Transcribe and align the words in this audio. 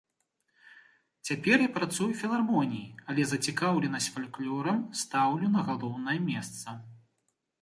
Цяпер 1.29 1.57
я 1.67 1.69
працую 1.75 2.07
ў 2.11 2.17
філармоніі, 2.21 2.87
але 3.13 3.21
зацікаўленасць 3.35 4.09
фальклорам 4.17 4.83
стаўлю 5.03 5.47
на 5.59 5.69
галоўнае 5.69 6.19
месца. 6.31 6.67